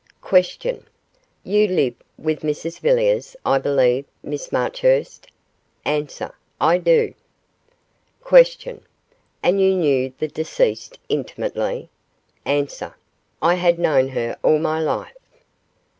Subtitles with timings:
[0.27, 0.83] Q.
[1.43, 5.27] You live with Mrs Villiers, I believe, Miss Marchurst?
[5.85, 6.07] A.
[6.59, 7.13] I do.
[8.27, 8.81] Q.
[9.43, 11.91] And you knew the deceased intimately?
[12.47, 12.67] A.
[13.43, 15.15] I had known her all my life.